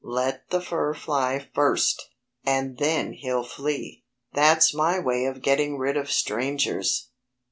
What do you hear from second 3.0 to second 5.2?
he'll flee. "That's my